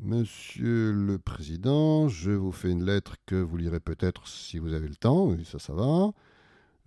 [0.00, 4.86] Monsieur le Président, je vous fais une lettre que vous lirez peut-être si vous avez
[4.86, 6.12] le temps, et ça, ça va.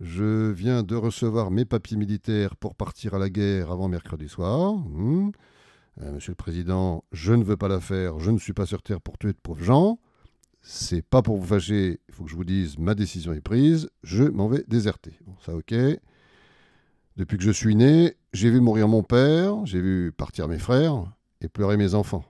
[0.00, 4.72] Je viens de recevoir mes papiers militaires pour partir à la guerre avant mercredi soir.
[4.72, 5.30] Hmm.
[6.00, 8.82] Euh, monsieur le Président, je ne veux pas la faire, je ne suis pas sur
[8.82, 9.98] Terre pour tuer de pauvres gens.
[10.62, 13.90] C'est pas pour vous fâcher, il faut que je vous dise, ma décision est prise,
[14.02, 15.18] je m'en vais déserter.
[15.44, 15.74] Ça ok.
[17.18, 21.04] Depuis que je suis né, j'ai vu mourir mon père, j'ai vu partir mes frères
[21.42, 22.24] et pleurer mes enfants.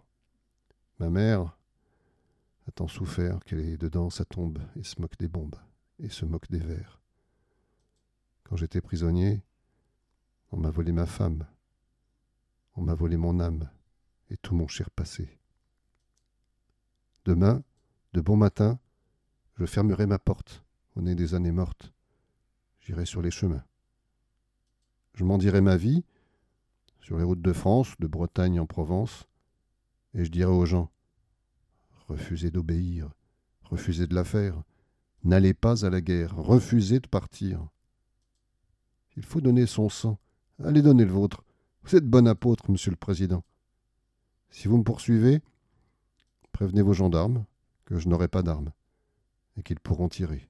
[0.98, 1.56] Ma mère
[2.68, 5.56] a tant souffert qu'elle est dedans sa tombe et se moque des bombes
[5.98, 7.00] et se moque des vers.
[8.44, 9.42] Quand j'étais prisonnier,
[10.50, 11.46] on m'a volé ma femme,
[12.76, 13.70] on m'a volé mon âme
[14.30, 15.38] et tout mon cher passé.
[17.24, 17.62] Demain,
[18.12, 18.78] de bon matin,
[19.56, 20.64] je fermerai ma porte
[20.96, 21.92] au nez des années mortes.
[22.80, 23.64] J'irai sur les chemins.
[25.14, 26.04] Je m'en dirai ma vie,
[27.00, 29.28] sur les routes de France, de Bretagne en Provence,
[30.14, 30.90] et je dirai aux gens
[32.12, 33.10] refusez d'obéir,
[33.64, 34.62] refusez de la faire,
[35.24, 37.66] n'allez pas à la guerre, refusez de partir.
[39.16, 40.18] Il faut donner son sang,
[40.62, 41.42] allez donner le vôtre.
[41.82, 43.44] Vous êtes bon apôtre, monsieur le président.
[44.50, 45.40] Si vous me poursuivez,
[46.52, 47.44] prévenez vos gendarmes
[47.84, 48.72] que je n'aurai pas d'armes
[49.56, 50.48] et qu'ils pourront tirer.